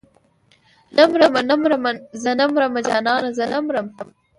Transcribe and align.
نه 0.95 1.03
مرمه 1.11 1.39
نه 1.49 1.55
مرمه 1.61 1.91
زه 2.23 2.31
نه 2.39 2.45
مرمه 2.53 2.79
جانانه 2.89 3.29
نه 3.51 3.59
مرم. 3.65 3.85